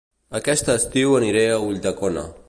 [0.37, 2.25] Aquest estiu aniré a Ulldecona